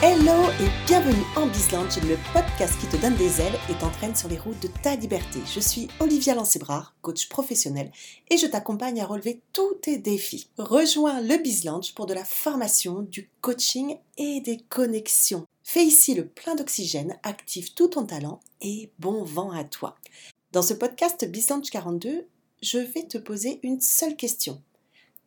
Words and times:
Hello 0.00 0.48
et 0.60 0.86
bienvenue 0.86 1.24
en 1.34 1.48
Bizlange, 1.48 2.00
le 2.02 2.16
podcast 2.32 2.78
qui 2.78 2.86
te 2.86 3.02
donne 3.02 3.16
des 3.16 3.40
ailes 3.40 3.58
et 3.68 3.74
t'entraîne 3.74 4.14
sur 4.14 4.28
les 4.28 4.38
routes 4.38 4.62
de 4.62 4.68
ta 4.68 4.94
liberté. 4.94 5.40
Je 5.52 5.58
suis 5.58 5.88
Olivia 5.98 6.36
Lancébrar, 6.36 6.94
coach 7.02 7.28
professionnel, 7.28 7.90
et 8.30 8.36
je 8.36 8.46
t'accompagne 8.46 9.00
à 9.00 9.06
relever 9.06 9.40
tous 9.52 9.74
tes 9.82 9.98
défis. 9.98 10.50
Rejoins 10.56 11.20
le 11.20 11.36
Bizlange 11.38 11.96
pour 11.96 12.06
de 12.06 12.14
la 12.14 12.24
formation, 12.24 13.02
du 13.02 13.28
coaching 13.40 13.96
et 14.18 14.40
des 14.40 14.58
connexions. 14.68 15.46
Fais 15.64 15.84
ici 15.84 16.14
le 16.14 16.28
plein 16.28 16.54
d'oxygène, 16.54 17.18
active 17.24 17.74
tout 17.74 17.88
ton 17.88 18.06
talent 18.06 18.38
et 18.60 18.92
bon 19.00 19.24
vent 19.24 19.50
à 19.50 19.64
toi. 19.64 19.96
Dans 20.52 20.62
ce 20.62 20.74
podcast 20.74 21.28
Bizlange 21.28 21.70
42, 21.70 22.24
je 22.62 22.78
vais 22.78 23.02
te 23.02 23.18
poser 23.18 23.58
une 23.64 23.80
seule 23.80 24.14
question. 24.14 24.62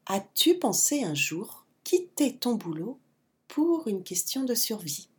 As-tu 0.05 0.57
pensé 0.59 1.03
un 1.03 1.13
jour 1.13 1.65
quitter 1.83 2.37
ton 2.37 2.55
boulot 2.55 2.97
pour 3.51 3.89
une 3.89 4.01
question 4.01 4.45
de 4.45 4.55
survie 4.55 5.09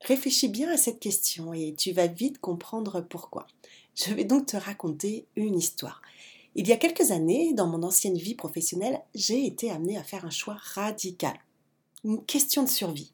Réfléchis 0.00 0.48
bien 0.48 0.70
à 0.70 0.78
cette 0.78 0.98
question 0.98 1.52
et 1.52 1.74
tu 1.76 1.92
vas 1.92 2.06
vite 2.06 2.40
comprendre 2.40 3.02
pourquoi. 3.02 3.46
Je 3.94 4.14
vais 4.14 4.24
donc 4.24 4.46
te 4.46 4.56
raconter 4.56 5.26
une 5.36 5.58
histoire. 5.58 6.00
Il 6.54 6.66
y 6.66 6.72
a 6.72 6.78
quelques 6.78 7.10
années, 7.10 7.52
dans 7.52 7.66
mon 7.66 7.82
ancienne 7.82 8.16
vie 8.16 8.34
professionnelle, 8.34 9.02
j'ai 9.14 9.46
été 9.46 9.70
amenée 9.70 9.98
à 9.98 10.02
faire 10.02 10.24
un 10.24 10.30
choix 10.30 10.56
radical. 10.58 11.34
Une 12.04 12.24
question 12.24 12.62
de 12.62 12.70
survie. 12.70 13.12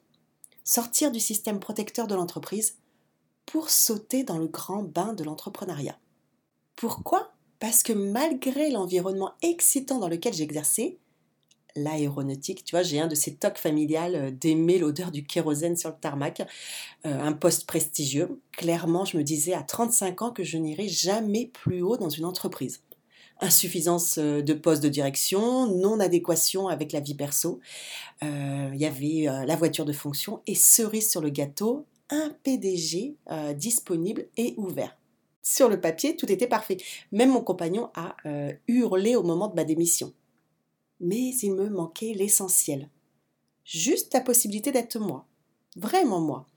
Sortir 0.63 1.11
du 1.11 1.19
système 1.19 1.59
protecteur 1.59 2.07
de 2.07 2.15
l'entreprise 2.15 2.77
pour 3.45 3.69
sauter 3.69 4.23
dans 4.23 4.37
le 4.37 4.47
grand 4.47 4.83
bain 4.83 5.13
de 5.13 5.25
l'entrepreneuriat. 5.25 5.99
Pourquoi? 6.77 7.33
Parce 7.59 7.83
que 7.83 7.91
malgré 7.91 8.71
l'environnement 8.71 9.33
excitant 9.41 9.99
dans 9.99 10.07
lequel 10.07 10.33
j'exerçais, 10.33 10.97
l'aéronautique. 11.75 12.63
Tu 12.63 12.75
vois, 12.75 12.83
j'ai 12.83 12.99
un 12.99 13.07
de 13.07 13.15
ces 13.15 13.35
tocs 13.35 13.57
familiales 13.57 14.15
euh, 14.15 14.31
d'aimer 14.31 14.77
l'odeur 14.77 15.11
du 15.11 15.23
kérosène 15.25 15.77
sur 15.77 15.89
le 15.89 15.95
tarmac, 15.99 16.41
euh, 17.05 17.21
un 17.21 17.33
poste 17.33 17.65
prestigieux. 17.67 18.41
Clairement, 18.51 19.05
je 19.05 19.17
me 19.17 19.23
disais 19.23 19.53
à 19.53 19.63
35 19.63 20.21
ans 20.21 20.31
que 20.31 20.43
je 20.43 20.57
n'irai 20.57 20.87
jamais 20.87 21.47
plus 21.47 21.81
haut 21.81 21.97
dans 21.97 22.09
une 22.09 22.25
entreprise. 22.25 22.81
Insuffisance 23.41 24.17
euh, 24.17 24.41
de 24.41 24.53
poste 24.53 24.83
de 24.83 24.89
direction, 24.89 25.67
non-adéquation 25.67 26.67
avec 26.67 26.91
la 26.91 26.99
vie 26.99 27.15
perso. 27.15 27.59
Il 28.21 28.75
y 28.75 28.85
avait 28.85 29.45
la 29.45 29.55
voiture 29.55 29.85
de 29.85 29.93
fonction 29.93 30.41
et 30.45 30.53
cerise 30.53 31.09
sur 31.09 31.21
le 31.21 31.29
gâteau, 31.29 31.85
un 32.09 32.35
PDG 32.43 33.15
disponible 33.55 34.25
et 34.35 34.55
ouvert. 34.57 34.97
Sur 35.41 35.69
le 35.69 35.79
papier, 35.79 36.17
tout 36.17 36.29
était 36.29 36.47
parfait. 36.47 36.75
Même 37.13 37.31
mon 37.31 37.39
compagnon 37.39 37.89
a 37.95 38.17
hurlé 38.67 39.15
au 39.15 39.23
moment 39.23 39.47
de 39.47 39.55
ma 39.55 39.63
démission 39.63 40.13
mais 40.99 41.33
il 41.41 41.53
me 41.53 41.69
manquait 41.69 42.13
l'essentiel. 42.13 42.89
Juste 43.63 44.13
la 44.13 44.21
possibilité 44.21 44.71
d'être 44.71 44.97
moi. 44.97 45.25
Vraiment 45.75 46.19
moi. 46.19 46.47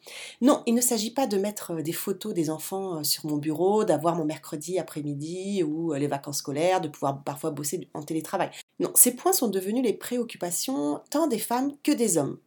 Non, 0.41 0.63
il 0.67 0.75
ne 0.75 0.81
s'agit 0.81 1.11
pas 1.11 1.27
de 1.27 1.37
mettre 1.37 1.73
euh, 1.73 1.83
des 1.83 1.93
photos 1.93 2.33
des 2.33 2.49
enfants 2.49 2.99
euh, 2.99 3.05
sur 3.05 3.27
mon 3.27 3.37
bureau, 3.37 3.85
d'avoir 3.85 4.17
mon 4.17 4.25
mercredi 4.25 4.79
après-midi 4.79 5.63
ou 5.63 5.93
euh, 5.93 5.99
les 5.99 6.07
vacances 6.07 6.39
scolaires, 6.39 6.81
de 6.81 6.89
pouvoir 6.89 7.23
parfois 7.23 7.51
bosser 7.51 7.89
en 7.93 8.03
télétravail. 8.03 8.51
Non, 8.81 8.91
ces 8.95 9.15
points 9.15 9.35
sont 9.35 9.49
devenus 9.49 9.85
les 9.85 9.93
préoccupations 9.93 11.01
tant 11.11 11.27
des 11.27 11.39
femmes 11.39 11.73
que 11.83 11.93
des 11.93 12.17
hommes. 12.17 12.39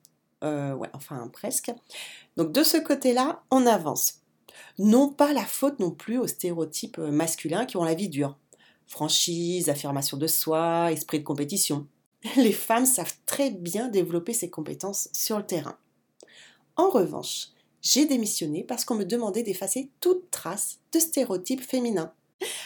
enfin 0.41 1.27
presque. 1.31 1.71
Donc 2.35 2.51
de 2.51 2.63
ce 2.63 2.77
côté-là, 2.77 3.43
on 3.51 3.67
avance. 3.67 4.21
Non 4.79 5.09
pas 5.09 5.33
la 5.33 5.45
faute 5.45 5.79
non 5.79 5.91
plus 5.91 6.17
aux 6.17 6.27
stéréotypes 6.27 6.97
masculins 6.97 7.66
qui 7.66 7.77
ont 7.77 7.83
la 7.83 7.93
vie 7.93 8.09
dure 8.09 8.38
franchise, 8.88 9.69
affirmation 9.69 10.17
de 10.17 10.28
soi, 10.28 10.91
esprit 10.91 11.19
de 11.19 11.23
compétition. 11.23 11.88
Les 12.38 12.52
femmes 12.52 12.86
savent 12.86 13.16
très 13.25 13.52
bien 13.52 13.88
développer 13.88 14.33
ces 14.33 14.50
compétences 14.50 15.09
sur 15.14 15.38
le 15.38 15.45
terrain. 15.45 15.78
En 16.75 16.89
revanche, 16.89 17.50
j'ai 17.81 18.06
démissionné 18.06 18.63
parce 18.63 18.83
qu'on 18.83 18.95
me 18.95 19.06
demandait 19.06 19.44
d'effacer 19.44 19.89
toute 20.02 20.31
trace 20.31 20.80
de 20.91 21.00
stéréotypes 21.00 21.61
féminins. 21.61 22.13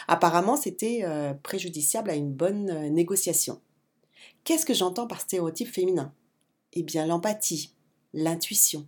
Apparemment, 0.08 0.56
c'était 0.56 1.02
euh, 1.04 1.34
préjudiciable 1.34 2.10
à 2.10 2.16
une 2.16 2.32
bonne 2.32 2.70
euh, 2.70 2.90
négociation. 2.90 3.62
Qu'est-ce 4.44 4.66
que 4.66 4.74
j'entends 4.74 5.08
par 5.08 5.22
stéréotype 5.22 5.68
féminin 5.68 6.14
Eh 6.74 6.84
bien, 6.84 7.06
l'empathie, 7.06 7.74
l'intuition, 8.14 8.88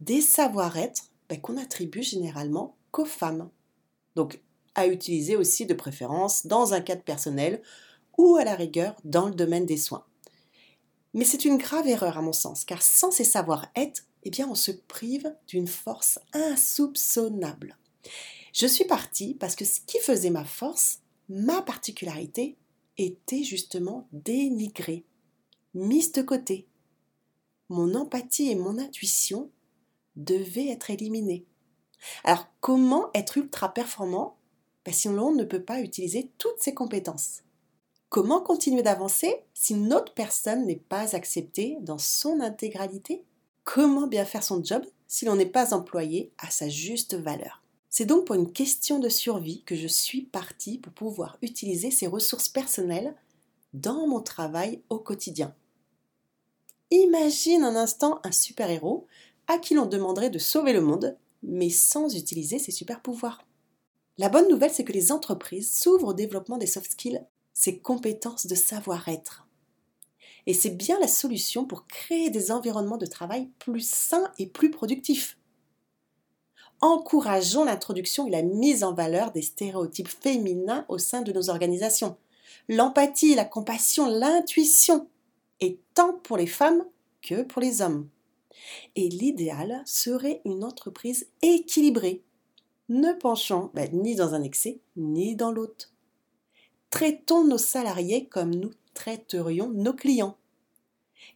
des 0.00 0.20
savoir-être 0.20 1.10
ben, 1.28 1.40
qu'on 1.40 1.56
attribue 1.56 2.02
généralement 2.02 2.76
qu'aux 2.90 3.04
femmes. 3.04 3.50
Donc, 4.16 4.40
à 4.78 4.86
utiliser 4.86 5.34
aussi 5.34 5.66
de 5.66 5.74
préférence 5.74 6.46
dans 6.46 6.72
un 6.72 6.80
cadre 6.80 7.02
personnel 7.02 7.60
ou 8.16 8.36
à 8.36 8.44
la 8.44 8.54
rigueur 8.54 8.94
dans 9.02 9.26
le 9.26 9.34
domaine 9.34 9.66
des 9.66 9.76
soins. 9.76 10.06
Mais 11.14 11.24
c'est 11.24 11.44
une 11.44 11.58
grave 11.58 11.88
erreur 11.88 12.16
à 12.16 12.22
mon 12.22 12.32
sens, 12.32 12.64
car 12.64 12.80
sans 12.80 13.10
ces 13.10 13.24
savoir-être, 13.24 14.04
eh 14.22 14.30
bien 14.30 14.48
on 14.48 14.54
se 14.54 14.70
prive 14.70 15.34
d'une 15.48 15.66
force 15.66 16.20
insoupçonnable. 16.32 17.76
Je 18.52 18.68
suis 18.68 18.84
partie 18.84 19.34
parce 19.34 19.56
que 19.56 19.64
ce 19.64 19.80
qui 19.80 19.98
faisait 19.98 20.30
ma 20.30 20.44
force, 20.44 21.00
ma 21.28 21.60
particularité, 21.60 22.56
était 22.98 23.42
justement 23.42 24.06
dénigré, 24.12 25.04
mise 25.74 26.12
de 26.12 26.22
côté. 26.22 26.68
Mon 27.68 27.96
empathie 27.96 28.50
et 28.50 28.54
mon 28.54 28.78
intuition 28.78 29.50
devaient 30.14 30.68
être 30.68 30.90
éliminées. 30.90 31.46
Alors 32.22 32.46
comment 32.60 33.10
être 33.12 33.38
ultra 33.38 33.74
performant 33.74 34.37
si 34.94 35.08
l'on 35.08 35.32
ne 35.32 35.44
peut 35.44 35.62
pas 35.62 35.80
utiliser 35.80 36.30
toutes 36.38 36.60
ses 36.60 36.74
compétences. 36.74 37.42
Comment 38.08 38.40
continuer 38.40 38.82
d'avancer 38.82 39.36
si 39.52 39.74
une 39.74 39.92
autre 39.92 40.14
personne 40.14 40.66
n'est 40.66 40.76
pas 40.76 41.14
acceptée 41.14 41.76
dans 41.82 41.98
son 41.98 42.40
intégralité? 42.40 43.22
Comment 43.64 44.06
bien 44.06 44.24
faire 44.24 44.42
son 44.42 44.64
job 44.64 44.82
si 45.06 45.26
l'on 45.26 45.36
n'est 45.36 45.46
pas 45.46 45.74
employé 45.74 46.32
à 46.38 46.50
sa 46.50 46.68
juste 46.68 47.14
valeur? 47.14 47.62
C'est 47.90 48.06
donc 48.06 48.26
pour 48.26 48.34
une 48.34 48.52
question 48.52 48.98
de 48.98 49.08
survie 49.08 49.62
que 49.64 49.74
je 49.74 49.86
suis 49.86 50.22
partie 50.22 50.78
pour 50.78 50.92
pouvoir 50.92 51.38
utiliser 51.42 51.90
ces 51.90 52.06
ressources 52.06 52.48
personnelles 52.48 53.14
dans 53.74 54.06
mon 54.06 54.20
travail 54.20 54.80
au 54.88 54.98
quotidien. 54.98 55.54
Imagine 56.90 57.64
un 57.64 57.76
instant 57.76 58.20
un 58.24 58.32
super-héros 58.32 59.06
à 59.46 59.58
qui 59.58 59.74
l'on 59.74 59.86
demanderait 59.86 60.30
de 60.30 60.38
sauver 60.38 60.72
le 60.72 60.80
monde, 60.80 61.16
mais 61.42 61.70
sans 61.70 62.14
utiliser 62.14 62.58
ses 62.58 62.72
super-pouvoirs. 62.72 63.44
La 64.18 64.28
bonne 64.28 64.48
nouvelle, 64.48 64.72
c'est 64.72 64.84
que 64.84 64.92
les 64.92 65.12
entreprises 65.12 65.72
s'ouvrent 65.72 66.08
au 66.08 66.12
développement 66.12 66.58
des 66.58 66.66
soft 66.66 66.90
skills, 66.90 67.22
ces 67.54 67.78
compétences 67.78 68.46
de 68.46 68.56
savoir-être. 68.56 69.46
Et 70.46 70.54
c'est 70.54 70.70
bien 70.70 70.98
la 70.98 71.06
solution 71.06 71.64
pour 71.64 71.86
créer 71.86 72.28
des 72.28 72.50
environnements 72.50 72.96
de 72.96 73.06
travail 73.06 73.48
plus 73.60 73.88
sains 73.88 74.32
et 74.38 74.46
plus 74.46 74.70
productifs. 74.70 75.38
Encourageons 76.80 77.64
l'introduction 77.64 78.26
et 78.26 78.30
la 78.30 78.42
mise 78.42 78.82
en 78.82 78.92
valeur 78.92 79.30
des 79.30 79.42
stéréotypes 79.42 80.08
féminins 80.08 80.84
au 80.88 80.98
sein 80.98 81.22
de 81.22 81.32
nos 81.32 81.50
organisations. 81.50 82.16
L'empathie, 82.68 83.34
la 83.34 83.44
compassion, 83.44 84.08
l'intuition, 84.08 85.08
et 85.60 85.78
tant 85.94 86.14
pour 86.14 86.36
les 86.36 86.46
femmes 86.46 86.84
que 87.22 87.42
pour 87.42 87.60
les 87.60 87.82
hommes. 87.82 88.08
Et 88.96 89.08
l'idéal 89.08 89.82
serait 89.86 90.40
une 90.44 90.64
entreprise 90.64 91.28
équilibrée 91.42 92.22
ne 92.88 93.12
penchons 93.12 93.70
ben, 93.74 93.88
ni 93.92 94.14
dans 94.14 94.34
un 94.34 94.42
excès 94.42 94.80
ni 94.96 95.36
dans 95.36 95.50
l'autre. 95.50 95.92
Traitons 96.90 97.44
nos 97.44 97.58
salariés 97.58 98.26
comme 98.26 98.54
nous 98.54 98.70
traiterions 98.94 99.68
nos 99.70 99.92
clients. 99.92 100.36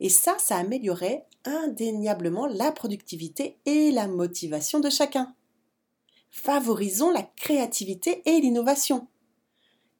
Et 0.00 0.08
ça, 0.08 0.36
ça 0.38 0.56
améliorerait 0.56 1.26
indéniablement 1.44 2.46
la 2.46 2.72
productivité 2.72 3.58
et 3.66 3.90
la 3.90 4.06
motivation 4.06 4.80
de 4.80 4.90
chacun. 4.90 5.34
Favorisons 6.30 7.10
la 7.10 7.22
créativité 7.22 8.22
et 8.24 8.40
l'innovation. 8.40 9.06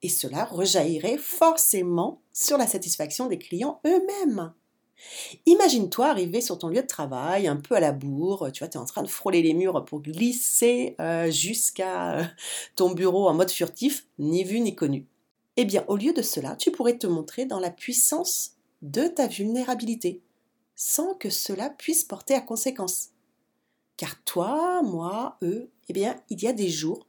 Et 0.01 0.09
cela 0.09 0.45
rejaillirait 0.45 1.19
forcément 1.19 2.23
sur 2.33 2.57
la 2.57 2.67
satisfaction 2.67 3.27
des 3.27 3.39
clients 3.39 3.81
eux-mêmes. 3.87 4.53
Imagine-toi 5.47 6.09
arriver 6.09 6.41
sur 6.41 6.59
ton 6.59 6.69
lieu 6.69 6.83
de 6.83 6.87
travail, 6.87 7.47
un 7.47 7.57
peu 7.57 7.75
à 7.75 7.81
la 7.81 7.93
bourre, 7.93 8.51
tu 8.53 8.61
vois, 8.61 8.69
tu 8.69 8.79
es 8.79 8.81
en 8.81 8.85
train 8.85 9.03
de 9.03 9.09
frôler 9.09 9.43
les 9.43 9.55
murs 9.55 9.85
pour 9.85 10.01
glisser 10.01 10.95
euh, 11.01 11.31
jusqu'à 11.31 12.19
euh, 12.19 12.25
ton 12.77 12.93
bureau 12.93 13.29
en 13.29 13.35
mode 13.35 13.51
furtif, 13.51 14.07
ni 14.19 14.45
vu 14.45 14.61
ni 14.61 14.75
connu. 14.75 15.07
Eh 15.57 15.65
bien, 15.65 15.85
au 15.89 15.97
lieu 15.97 16.13
de 16.13 16.23
cela, 16.23 16.57
tu 16.57 16.71
pourrais 16.71 16.99
te 16.99 17.07
montrer 17.07 17.45
dans 17.45 17.61
la 17.61 17.71
puissance 17.71 18.53
de 18.81 19.07
ta 19.07 19.27
vulnérabilité, 19.27 20.23
sans 20.75 21.15
que 21.15 21.31
cela 21.31 21.71
puisse 21.71 22.05
porter 22.05 22.35
à 22.35 22.41
conséquence. 22.41 23.11
Car 23.97 24.23
toi, 24.25 24.83
moi, 24.83 25.37
eux, 25.43 25.71
eh 25.89 25.93
bien, 25.93 26.17
il 26.31 26.43
y 26.43 26.47
a 26.47 26.53
des 26.53 26.69
jours 26.69 27.07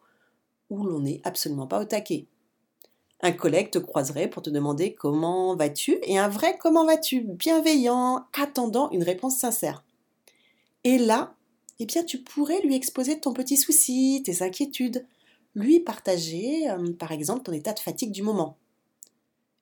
où 0.69 0.83
l'on 0.83 0.99
n'est 0.99 1.21
absolument 1.23 1.67
pas 1.67 1.81
au 1.81 1.85
taquet. 1.85 2.27
Un 3.25 3.31
collègue 3.31 3.71
te 3.71 3.79
croiserait 3.79 4.29
pour 4.29 4.41
te 4.41 4.49
demander 4.49 4.93
comment 4.93 5.55
vas-tu 5.55 5.97
et 6.03 6.17
un 6.17 6.27
vrai 6.27 6.57
comment 6.59 6.85
vas-tu, 6.85 7.21
bienveillant, 7.21 8.25
attendant 8.33 8.91
une 8.91 9.01
réponse 9.01 9.37
sincère. 9.37 9.85
Et 10.83 10.97
là, 10.97 11.33
eh 11.79 11.85
bien, 11.85 12.03
tu 12.03 12.17
pourrais 12.17 12.59
lui 12.63 12.75
exposer 12.75 13.21
ton 13.21 13.31
petit 13.31 13.55
souci, 13.55 14.21
tes 14.25 14.43
inquiétudes, 14.43 15.07
lui 15.55 15.79
partager, 15.79 16.69
euh, 16.69 16.91
par 16.91 17.13
exemple, 17.13 17.43
ton 17.43 17.53
état 17.53 17.71
de 17.71 17.79
fatigue 17.79 18.11
du 18.11 18.23
moment. 18.23 18.57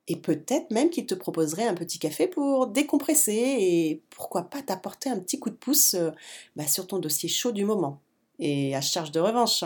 Et 0.08 0.16
peut-être 0.16 0.72
même 0.72 0.90
qu'il 0.90 1.06
te 1.06 1.14
proposerait 1.14 1.68
un 1.68 1.74
petit 1.74 2.00
café 2.00 2.26
pour 2.26 2.66
décompresser 2.66 3.56
et 3.60 4.02
pourquoi 4.10 4.42
pas 4.42 4.62
t'apporter 4.62 5.08
un 5.08 5.20
petit 5.20 5.38
coup 5.38 5.50
de 5.50 5.54
pouce 5.54 5.94
euh, 5.94 6.10
bah, 6.56 6.66
sur 6.66 6.88
ton 6.88 6.98
dossier 6.98 7.28
chaud 7.28 7.52
du 7.52 7.64
moment. 7.64 8.00
Et 8.40 8.74
à 8.74 8.80
charge 8.80 9.12
de 9.12 9.20
revanche. 9.20 9.62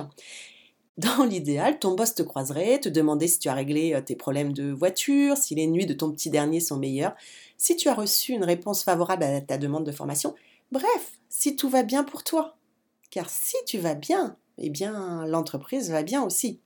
Dans 0.98 1.24
l'idéal, 1.24 1.78
ton 1.78 1.94
boss 1.94 2.14
te 2.14 2.22
croiserait, 2.22 2.80
te 2.80 2.88
demander 2.88 3.28
si 3.28 3.38
tu 3.38 3.48
as 3.48 3.54
réglé 3.54 3.92
euh, 3.92 4.00
tes 4.00 4.16
problèmes 4.16 4.52
de 4.52 4.70
voiture, 4.70 5.36
si 5.36 5.54
les 5.54 5.66
nuits 5.66 5.84
de 5.84 5.92
ton 5.92 6.10
petit 6.10 6.30
dernier 6.30 6.60
sont 6.60 6.78
meilleures, 6.78 7.14
si 7.58 7.76
tu 7.76 7.88
as 7.88 7.94
reçu 7.94 8.32
une 8.32 8.44
réponse 8.44 8.82
favorable 8.82 9.24
à 9.24 9.40
ta 9.42 9.58
demande 9.58 9.84
de 9.84 9.92
formation, 9.92 10.34
bref, 10.72 11.18
si 11.28 11.54
tout 11.54 11.68
va 11.68 11.82
bien 11.82 12.02
pour 12.02 12.24
toi. 12.24 12.56
Car 13.10 13.28
si 13.28 13.56
tu 13.66 13.78
vas 13.78 13.94
bien, 13.94 14.36
eh 14.58 14.70
bien 14.70 15.26
l'entreprise 15.26 15.90
va 15.90 16.02
bien 16.02 16.22
aussi 16.22 16.60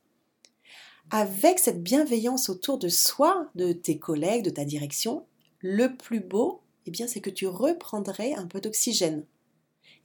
avec 1.11 1.59
cette 1.59 1.83
bienveillance 1.83 2.49
autour 2.49 2.77
de 2.77 2.87
soi, 2.87 3.49
de 3.55 3.73
tes 3.73 3.99
collègues, 3.99 4.45
de 4.45 4.49
ta 4.49 4.63
direction, 4.63 5.25
le 5.59 5.95
plus 5.95 6.21
beau, 6.21 6.61
eh 6.85 6.91
bien, 6.91 7.05
c'est 7.05 7.19
que 7.19 7.29
tu 7.29 7.47
reprendrais 7.47 8.33
un 8.33 8.47
peu 8.47 8.61
d'oxygène. 8.61 9.25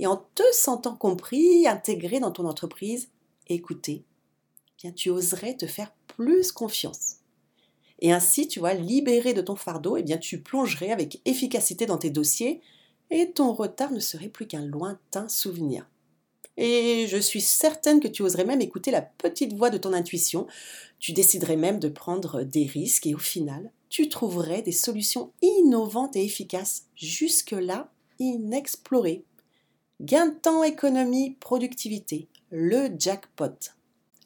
Et 0.01 0.07
en 0.09 0.17
te 0.17 0.43
sentant 0.53 0.97
compris, 0.97 1.67
intégré 1.69 2.19
dans 2.19 2.33
ton 2.33 2.47
entreprise, 2.47 3.09
écouté, 3.47 4.03
eh 4.03 4.16
tu 4.95 5.11
oserais 5.11 5.57
te 5.57 5.67
faire 5.67 5.93
plus 6.07 6.53
confiance. 6.53 7.17
Et 8.01 8.13
ainsi, 8.13 8.47
tu 8.47 8.59
vois, 8.59 8.75
libéré 8.75 9.33
de 9.33 9.41
ton 9.41 9.57
fardeau, 9.57 9.97
eh 9.97 10.03
bien, 10.03 10.19
tu 10.19 10.41
plongerais 10.41 10.91
avec 10.91 11.21
efficacité 11.25 11.87
dans 11.87 11.99
tes 11.99 12.11
dossiers 12.11 12.61
et 13.11 13.31
ton 13.31 13.53
retard 13.53 13.93
ne 13.93 14.01
serait 14.01 14.29
plus 14.29 14.47
qu'un 14.47 14.65
lointain 14.65 15.29
souvenir. 15.29 15.89
Et 16.59 17.07
je 17.09 17.19
suis 17.19 17.41
certaine 17.41 18.01
que 18.01 18.09
tu 18.09 18.23
oserais 18.23 18.45
même 18.45 18.61
écouter 18.61 18.91
la 18.91 19.03
petite 19.03 19.55
voix 19.55 19.71
de 19.71 19.79
ton 19.79 19.93
intuition. 19.93 20.47
Tu 20.99 21.13
déciderais 21.13 21.57
même 21.57 21.79
de 21.79 21.89
prendre 21.89 22.43
des 22.43 22.65
risques 22.65 23.07
et 23.07 23.15
au 23.15 23.19
final, 23.19 23.71
tu 23.89 24.09
trouverais 24.09 24.63
des 24.63 24.73
solutions 24.73 25.33
innovantes 25.43 26.17
et 26.17 26.25
efficaces, 26.25 26.87
jusque-là 26.97 27.91
inexplorées. 28.19 29.25
Gain 30.01 30.27
de 30.27 30.35
temps, 30.35 30.63
économie, 30.63 31.37
productivité, 31.41 32.29
le 32.51 32.89
jackpot. 32.99 33.73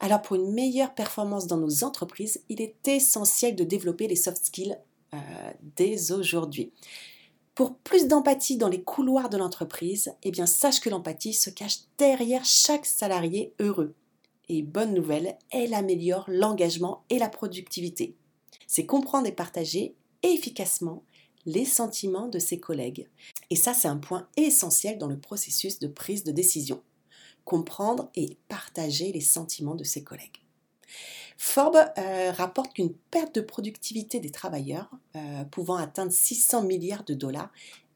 Alors 0.01 0.23
pour 0.23 0.37
une 0.37 0.53
meilleure 0.53 0.95
performance 0.95 1.47
dans 1.47 1.59
nos 1.59 1.85
entreprises, 1.85 2.43
il 2.49 2.63
est 2.63 2.89
essentiel 2.89 3.55
de 3.55 3.65
développer 3.65 4.09
les 4.09 4.17
soft 4.17 4.47
skills 4.47 4.79
euh, 5.13 5.19
dès 5.77 6.13
aujourd'hui. 6.13 6.73
Pour 7.55 7.77
plus 7.77 8.09
d'empathie 8.09 8.57
dans 8.57 8.69
les 8.69 8.83
couloirs 8.83 9.29
de 9.29 9.37
l'entreprise, 9.37 10.15
eh 10.23 10.31
bien 10.31 10.47
sache 10.47 10.81
que 10.81 10.89
l'empathie 10.89 11.35
se 11.35 11.51
cache 11.51 11.81
derrière 11.99 12.45
chaque 12.47 12.87
salarié 12.87 13.53
heureux. 13.61 13.95
Et 14.49 14.63
bonne 14.63 14.95
nouvelle, 14.95 15.37
elle 15.51 15.75
améliore 15.75 16.25
l'engagement 16.29 17.05
et 17.11 17.19
la 17.19 17.29
productivité. 17.29 18.17
C'est 18.67 18.87
comprendre 18.87 19.27
et 19.27 19.33
partager 19.33 19.95
efficacement 20.23 21.03
les 21.45 21.65
sentiments 21.65 22.29
de 22.29 22.39
ses 22.39 22.59
collègues. 22.59 23.09
Et 23.51 23.57
ça, 23.57 23.75
c'est 23.75 23.89
un 23.89 23.99
point 23.99 24.27
essentiel 24.37 24.97
dans 24.97 25.09
le 25.09 25.19
processus 25.19 25.79
de 25.79 25.89
prise 25.89 26.25
de 26.25 26.33
décision. 26.33 26.83
Comprendre 27.51 28.09
et 28.15 28.37
partager 28.47 29.11
les 29.11 29.21
sentiments 29.21 29.75
de 29.75 29.83
ses 29.83 30.05
collègues. 30.05 30.41
Forbes 31.37 31.85
euh, 31.99 32.31
rapporte 32.31 32.75
qu'une 32.75 32.95
perte 33.11 33.35
de 33.35 33.41
productivité 33.41 34.21
des 34.21 34.31
travailleurs, 34.31 34.89
euh, 35.17 35.43
pouvant 35.51 35.75
atteindre 35.75 36.13
600 36.13 36.63
milliards 36.63 37.03
de 37.03 37.15
dollars, 37.15 37.51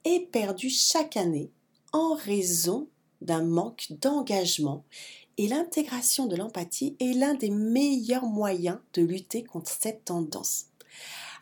est 0.05 0.27
perdue 0.33 0.71
chaque 0.71 1.17
année 1.17 1.53
en 1.93 2.15
raison 2.15 2.89
d'un 3.21 3.45
manque 3.45 3.93
d'engagement 4.01 4.85
et 5.39 5.47
l'intégration 5.47 6.27
de 6.27 6.35
l'empathie 6.35 6.97
est 6.99 7.13
l'un 7.13 7.35
des 7.35 7.51
meilleurs 7.51 8.27
moyens 8.27 8.79
de 8.95 9.03
lutter 9.03 9.45
contre 9.45 9.71
cette 9.71 10.05
tendance. 10.05 10.65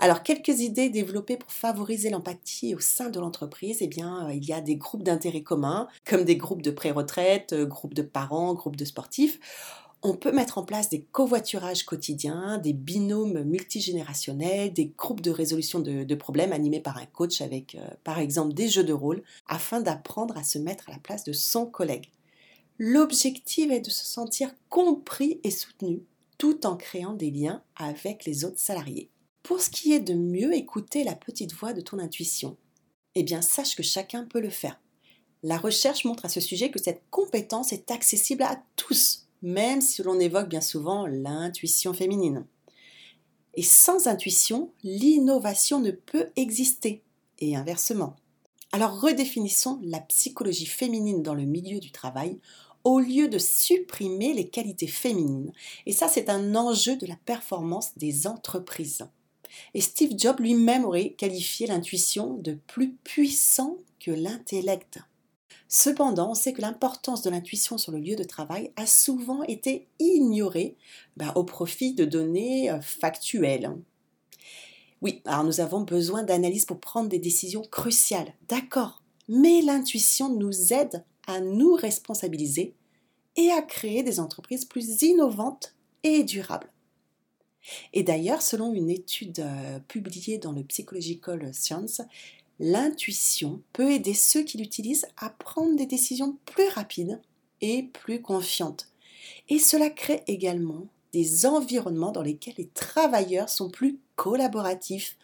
Alors, 0.02 0.24
quelques 0.24 0.58
idées 0.58 0.90
développées 0.90 1.36
pour 1.36 1.52
favoriser 1.52 2.10
l'empathie 2.10 2.74
au 2.74 2.80
sein 2.80 3.08
de 3.08 3.20
l'entreprise, 3.20 3.78
eh 3.82 3.86
bien, 3.86 4.26
euh, 4.26 4.34
il 4.34 4.44
y 4.44 4.52
a 4.52 4.60
des 4.60 4.74
groupes 4.74 5.04
d'intérêts 5.04 5.44
communs, 5.44 5.86
comme 6.04 6.24
des 6.24 6.36
groupes 6.36 6.60
de 6.60 6.72
pré-retraite, 6.72 7.54
groupes 7.54 7.94
de 7.94 8.02
parents, 8.02 8.52
groupes 8.52 8.74
de 8.74 8.84
sportifs 8.84 9.38
on 10.04 10.16
peut 10.16 10.32
mettre 10.32 10.58
en 10.58 10.64
place 10.64 10.88
des 10.88 11.02
covoiturages 11.02 11.84
quotidiens, 11.84 12.58
des 12.58 12.72
binômes 12.72 13.44
multigénérationnels, 13.44 14.72
des 14.72 14.92
groupes 14.98 15.20
de 15.20 15.30
résolution 15.30 15.78
de, 15.78 16.14
problèmes 16.16 16.52
animés 16.52 16.80
par 16.80 16.96
un 16.96 17.06
coach 17.06 17.40
avec, 17.40 17.76
euh, 17.76 17.86
par 18.02 18.18
exemple, 18.18 18.52
des 18.52 18.68
jeux 18.68 18.82
de 18.82 18.92
rôle, 18.92 19.22
afin 19.46 19.80
d'apprendre 19.80 20.36
à 20.36 20.42
se 20.42 20.58
mettre 20.58 20.88
à 20.88 20.92
la 20.92 20.98
place 20.98 21.22
de 21.22 21.32
son 21.32 21.66
collègue. 21.66 22.10
L'objectif 22.78 23.70
est 23.70 23.80
de 23.80 23.90
se 23.90 24.04
sentir 24.04 24.50
compris 24.68 25.40
et 25.44 25.52
soutenu, 25.52 26.02
tout 26.36 26.66
en 26.66 26.76
créant 26.76 27.12
des 27.12 27.30
liens 27.30 27.62
avec 27.76 28.24
les 28.24 28.44
autres 28.44 28.58
salariés. 28.58 29.11
Pour 29.42 29.60
ce 29.60 29.70
qui 29.70 29.92
est 29.92 30.00
de 30.00 30.14
mieux 30.14 30.54
écouter 30.54 31.04
la 31.04 31.14
petite 31.14 31.52
voix 31.52 31.72
de 31.72 31.80
ton 31.80 31.98
intuition, 31.98 32.56
eh 33.14 33.22
bien 33.22 33.42
sache 33.42 33.74
que 33.74 33.82
chacun 33.82 34.24
peut 34.24 34.40
le 34.40 34.50
faire. 34.50 34.80
La 35.42 35.58
recherche 35.58 36.04
montre 36.04 36.24
à 36.24 36.28
ce 36.28 36.40
sujet 36.40 36.70
que 36.70 36.80
cette 36.80 37.02
compétence 37.10 37.72
est 37.72 37.90
accessible 37.90 38.44
à 38.44 38.62
tous, 38.76 39.26
même 39.42 39.80
si 39.80 40.02
l'on 40.02 40.20
évoque 40.20 40.48
bien 40.48 40.60
souvent 40.60 41.06
l'intuition 41.06 41.92
féminine. 41.92 42.46
Et 43.54 43.64
sans 43.64 44.06
intuition, 44.06 44.70
l'innovation 44.84 45.80
ne 45.80 45.90
peut 45.90 46.28
exister, 46.36 47.02
et 47.40 47.56
inversement. 47.56 48.14
Alors 48.70 49.00
redéfinissons 49.00 49.80
la 49.82 50.00
psychologie 50.00 50.66
féminine 50.66 51.22
dans 51.22 51.34
le 51.34 51.44
milieu 51.44 51.80
du 51.80 51.90
travail 51.90 52.38
au 52.84 53.00
lieu 53.00 53.28
de 53.28 53.38
supprimer 53.38 54.32
les 54.32 54.48
qualités 54.48 54.86
féminines. 54.86 55.52
Et 55.86 55.92
ça, 55.92 56.08
c'est 56.08 56.28
un 56.28 56.54
enjeu 56.54 56.96
de 56.96 57.06
la 57.06 57.16
performance 57.16 57.96
des 57.96 58.26
entreprises. 58.26 59.06
Et 59.74 59.80
Steve 59.80 60.14
Jobs 60.16 60.40
lui-même 60.40 60.84
aurait 60.84 61.10
qualifié 61.10 61.66
l'intuition 61.66 62.34
de 62.34 62.58
plus 62.66 62.92
puissant 63.04 63.76
que 64.00 64.10
l'intellect. 64.10 64.98
Cependant, 65.68 66.32
on 66.32 66.34
sait 66.34 66.52
que 66.52 66.60
l'importance 66.60 67.22
de 67.22 67.30
l'intuition 67.30 67.78
sur 67.78 67.92
le 67.92 67.98
lieu 67.98 68.14
de 68.14 68.24
travail 68.24 68.72
a 68.76 68.86
souvent 68.86 69.42
été 69.44 69.88
ignorée 69.98 70.76
bah, 71.16 71.32
au 71.34 71.44
profit 71.44 71.94
de 71.94 72.04
données 72.04 72.70
euh, 72.70 72.80
factuelles. 72.82 73.74
Oui, 75.00 75.22
alors 75.24 75.44
nous 75.44 75.60
avons 75.60 75.80
besoin 75.80 76.22
d'analyse 76.22 76.66
pour 76.66 76.78
prendre 76.78 77.08
des 77.08 77.18
décisions 77.18 77.62
cruciales, 77.62 78.34
d'accord, 78.48 79.02
mais 79.28 79.62
l'intuition 79.62 80.28
nous 80.28 80.72
aide 80.72 81.04
à 81.26 81.40
nous 81.40 81.74
responsabiliser 81.74 82.74
et 83.36 83.50
à 83.50 83.62
créer 83.62 84.02
des 84.02 84.20
entreprises 84.20 84.64
plus 84.64 85.02
innovantes 85.02 85.74
et 86.02 86.22
durables. 86.22 86.71
Et 87.92 88.02
d'ailleurs, 88.02 88.42
selon 88.42 88.72
une 88.72 88.90
étude 88.90 89.40
euh, 89.40 89.78
publiée 89.88 90.38
dans 90.38 90.52
le 90.52 90.64
Psychological 90.64 91.52
Science, 91.54 92.02
l'intuition 92.58 93.60
peut 93.72 93.90
aider 93.90 94.14
ceux 94.14 94.42
qui 94.42 94.58
l'utilisent 94.58 95.06
à 95.16 95.30
prendre 95.30 95.76
des 95.76 95.86
décisions 95.86 96.36
plus 96.46 96.68
rapides 96.68 97.20
et 97.60 97.84
plus 97.84 98.20
confiantes. 98.20 98.88
Et 99.48 99.58
cela 99.58 99.90
crée 99.90 100.22
également 100.26 100.86
des 101.12 101.46
environnements 101.46 102.12
dans 102.12 102.22
lesquels 102.22 102.54
les 102.56 102.68
travailleurs 102.68 103.48
sont 103.48 103.70
plus 103.70 103.98
collaboratifs 104.16 105.16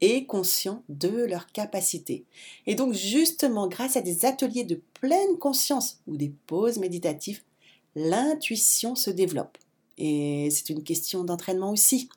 et 0.00 0.26
conscients 0.26 0.82
de 0.88 1.24
leurs 1.24 1.46
capacités. 1.52 2.24
Et 2.66 2.74
donc 2.74 2.92
justement, 2.92 3.68
grâce 3.68 3.96
à 3.96 4.02
des 4.02 4.26
ateliers 4.26 4.64
de 4.64 4.80
pleine 4.94 5.38
conscience 5.38 6.00
ou 6.06 6.16
des 6.16 6.32
pauses 6.46 6.78
méditatives, 6.78 7.42
l'intuition 7.94 8.94
se 8.94 9.10
développe. 9.10 9.56
Et 9.98 10.48
c'est 10.50 10.70
une 10.70 10.82
question 10.82 11.24
d'entraînement 11.24 11.70
aussi. 11.70 12.08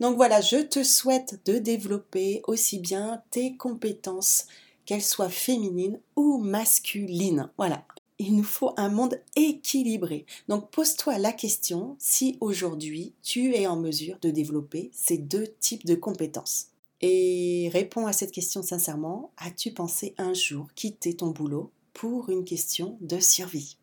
Donc 0.00 0.16
voilà, 0.16 0.40
je 0.40 0.56
te 0.56 0.82
souhaite 0.82 1.40
de 1.44 1.58
développer 1.58 2.42
aussi 2.46 2.78
bien 2.78 3.22
tes 3.30 3.56
compétences, 3.56 4.46
qu'elles 4.86 5.02
soient 5.02 5.28
féminines 5.28 6.00
ou 6.16 6.38
masculines. 6.38 7.50
Voilà, 7.58 7.84
il 8.18 8.36
nous 8.36 8.44
faut 8.44 8.72
un 8.76 8.88
monde 8.88 9.20
équilibré. 9.36 10.26
Donc 10.48 10.70
pose-toi 10.70 11.18
la 11.18 11.32
question 11.32 11.96
si 11.98 12.36
aujourd'hui 12.40 13.12
tu 13.22 13.54
es 13.54 13.66
en 13.66 13.76
mesure 13.76 14.18
de 14.20 14.30
développer 14.30 14.90
ces 14.92 15.18
deux 15.18 15.48
types 15.60 15.86
de 15.86 15.94
compétences. 15.94 16.66
Et 17.02 17.70
réponds 17.72 18.06
à 18.06 18.12
cette 18.12 18.32
question 18.32 18.62
sincèrement, 18.62 19.30
as-tu 19.38 19.72
pensé 19.72 20.14
un 20.18 20.34
jour 20.34 20.66
quitter 20.74 21.14
ton 21.14 21.28
boulot 21.28 21.70
pour 21.94 22.28
une 22.28 22.44
question 22.44 22.98
de 23.00 23.18
survie? 23.20 23.76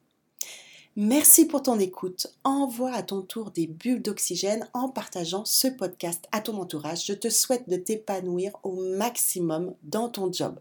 Merci 0.99 1.45
pour 1.45 1.61
ton 1.61 1.77
écoute. 1.77 2.25
Envoie 2.43 2.91
à 2.91 3.03
ton 3.03 3.21
tour 3.21 3.51
des 3.51 3.67
bulles 3.67 4.01
d'oxygène 4.01 4.67
en 4.73 4.89
partageant 4.89 5.45
ce 5.45 5.67
podcast 5.67 6.25
à 6.31 6.41
ton 6.41 6.57
entourage. 6.59 7.05
Je 7.05 7.13
te 7.13 7.29
souhaite 7.29 7.69
de 7.69 7.75
t'épanouir 7.75 8.53
au 8.63 8.71
maximum 8.97 9.75
dans 9.83 10.09
ton 10.09 10.33
job. 10.33 10.59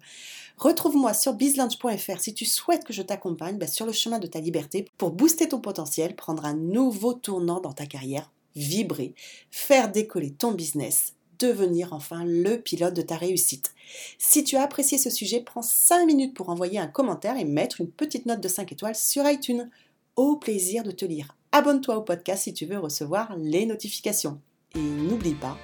Retrouve-moi 0.59 1.15
sur 1.15 1.33
bizlunch.fr 1.33 2.21
si 2.21 2.35
tu 2.35 2.45
souhaites 2.45 2.85
que 2.85 2.93
je 2.93 3.01
t'accompagne 3.01 3.57
bah, 3.57 3.67
sur 3.67 3.87
le 3.87 3.93
chemin 3.93 4.19
de 4.19 4.27
ta 4.27 4.39
liberté 4.39 4.85
pour 4.99 5.11
booster 5.11 5.49
ton 5.49 5.59
potentiel, 5.59 6.15
prendre 6.15 6.45
un 6.45 6.55
nouveau 6.55 7.15
tournant 7.15 7.61
dans 7.61 7.73
ta 7.73 7.87
carrière, 7.87 8.31
vibrer, 8.55 9.15
faire 9.51 9.91
décoller 9.91 10.33
ton 10.33 10.53
business 10.53 11.15
devenir 11.39 11.93
enfin 11.93 12.25
le 12.25 12.57
pilote 12.57 12.95
de 12.95 13.03
ta 13.03 13.17
réussite. 13.17 13.75
Si 14.19 14.45
tu 14.45 14.57
as 14.57 14.63
apprécié 14.63 14.99
ce 14.99 15.11
sujet, 15.11 15.41
prends 15.41 15.63
5 15.63 16.07
minutes 16.07 16.35
pour 16.35 16.49
envoyer 16.49 16.79
un 16.79 16.87
commentaire 16.87 17.39
et 17.39 17.45
mettre 17.45 17.81
une 17.81 17.91
petite 17.91 18.27
note 18.27 18.41
de 18.41 18.49
5 18.49 18.73
étoiles 18.73 18.97
sur 18.97 19.29
iTunes 19.29 19.71
au 20.17 20.37
plaisir 20.37 20.83
de 20.83 20.91
te 20.91 21.05
lire. 21.05 21.37
Abonne-toi 21.53 21.97
au 21.97 22.03
podcast 22.03 22.45
si 22.45 22.55
tu 22.55 22.67
veux 22.67 22.79
recevoir 22.79 23.37
les 23.39 23.67
notifications. 23.67 24.41
Et 24.75 24.81
n'oublie 24.81 25.35
pas, 25.35 25.57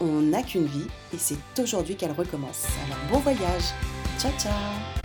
on 0.00 0.20
n'a 0.20 0.42
qu'une 0.42 0.66
vie 0.66 0.86
et 1.12 1.18
c'est 1.18 1.36
aujourd'hui 1.58 1.96
qu'elle 1.96 2.12
recommence. 2.12 2.66
Alors 2.86 2.98
bon 3.10 3.18
voyage 3.18 3.72
Ciao 4.18 4.32
ciao 4.38 5.01